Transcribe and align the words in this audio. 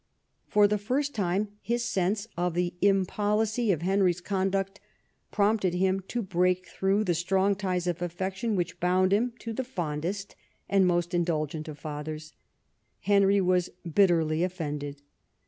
For 0.47 0.67
the 0.67 0.79
first 0.79 1.13
time 1.13 1.49
his 1.61 1.85
sense 1.85 2.27
of 2.35 2.55
the 2.55 2.73
impolicy 2.81 3.71
of 3.71 3.83
Henry's 3.83 4.19
conduct 4.19 4.79
prompted 5.31 5.75
him 5.75 5.99
to 6.07 6.23
break 6.23 6.67
through 6.67 7.03
the 7.03 7.13
strong 7.13 7.53
ties 7.53 7.85
of 7.85 7.99
afi'ection 7.99 8.55
which 8.55 8.79
bound 8.79 9.13
him 9.13 9.33
to 9.37 9.53
the 9.53 9.63
fondest 9.63 10.35
and 10.67 10.87
most 10.87 11.13
indulgent 11.13 11.67
of 11.67 11.77
fathers. 11.77 12.33
Henry 13.01 13.39
was 13.41 13.69
bitterly 13.93 14.43
offended. 14.43 15.03